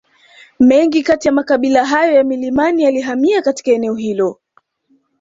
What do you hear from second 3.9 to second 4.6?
hilo